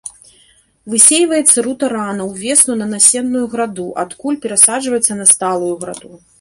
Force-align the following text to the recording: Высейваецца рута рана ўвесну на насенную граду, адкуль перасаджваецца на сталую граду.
Высейваецца 0.93 1.57
рута 1.67 1.85
рана 1.93 2.23
ўвесну 2.31 2.79
на 2.81 2.89
насенную 2.95 3.45
граду, 3.53 3.87
адкуль 4.07 4.41
перасаджваецца 4.47 5.21
на 5.23 5.33
сталую 5.37 5.73
граду. 5.87 6.11